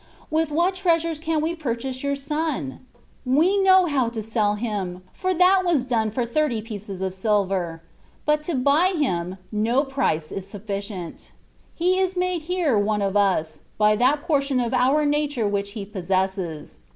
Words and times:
With 0.31 0.49
what 0.51 0.73
treasures 0.73 1.19
can 1.19 1.41
we 1.41 1.53
purchase 1.53 2.01
your 2.01 2.15
Son! 2.15 2.83
We 3.23 3.59
know 3.59 3.85
how 3.85 4.09
to 4.09 4.23
sell 4.23 4.55
Him, 4.55 5.03
for 5.13 5.31
that 5.31 5.61
was 5.63 5.85
done 5.85 6.09
for 6.09 6.25
thirty 6.25 6.59
pieces 6.59 7.03
of 7.03 7.13
silver; 7.13 7.83
but 8.25 8.41
to 8.49 8.55
buy 8.55 8.93
Him, 8.97 9.37
no 9.51 9.83
price 9.83 10.31
is 10.31 10.51
suffi 10.51 10.79
cient. 10.79 11.29
He 11.75 11.99
is 11.99 12.17
made 12.17 12.41
here 12.41 12.79
one 12.79 13.03
of 13.03 13.15
us, 13.15 13.59
by 13.77 13.95
that 13.95 14.23
portion 14.23 14.59
of 14.59 14.73
our 14.73 15.05
nature 15.05 15.47
which 15.47 15.73
He 15.73 15.85
possesses. 15.85 16.79